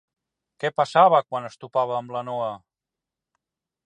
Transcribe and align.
Què 0.61 0.71
passava 0.79 1.19
quan 1.27 1.45
es 1.49 1.59
topava 1.65 1.97
amb 1.99 2.13
la 2.17 2.23
Noa? 2.31 2.51